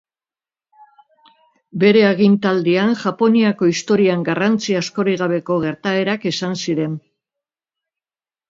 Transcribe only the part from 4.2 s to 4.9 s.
garrantzi